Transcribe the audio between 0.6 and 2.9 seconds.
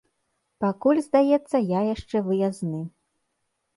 Пакуль, здаецца, я яшчэ выязны.